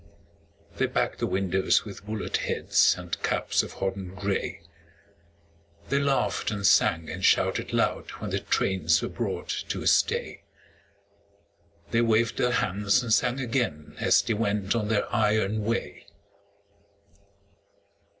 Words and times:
They 0.77 0.87
packed 0.87 1.19
the 1.19 1.27
windows 1.27 1.85
with 1.85 2.07
bullet 2.07 2.37
heads 2.37 2.95
And 2.97 3.21
caps 3.21 3.61
of 3.61 3.73
hodden 3.73 4.15
gray; 4.15 4.61
They 5.89 5.99
laughed 5.99 6.49
and 6.49 6.65
sang 6.65 7.07
and 7.07 7.23
shouted 7.23 7.71
loud 7.71 8.09
When 8.17 8.31
the 8.31 8.39
trains 8.39 8.99
were 9.03 9.09
brought 9.09 9.49
to 9.69 9.83
a 9.83 9.85
stay; 9.85 10.41
They 11.91 12.01
waved 12.01 12.39
their 12.39 12.49
hands 12.53 13.03
and 13.03 13.13
sang 13.13 13.39
again 13.39 13.95
As 13.99 14.23
they 14.23 14.33
went 14.33 14.73
on 14.73 14.87
their 14.87 15.05
iron 15.15 15.65
way. 15.65 16.07